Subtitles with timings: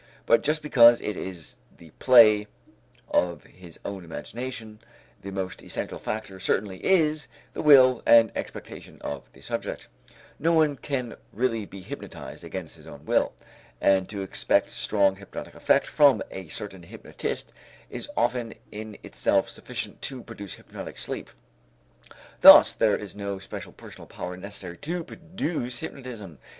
[0.25, 2.47] But just because it is the play
[3.09, 4.79] of his own imagination,
[5.21, 9.89] the most essential factor certainly is the will and expectation of the subject.
[10.39, 13.33] No one can really be hypnotized against his own will.
[13.79, 17.53] And to expect strong hypnotic effect from a certain hypnotist
[17.91, 21.29] is often in itself sufficient to produce hypnotic sleep.
[22.41, 26.39] Thus there is no special personal power necessary to produce hypnotism.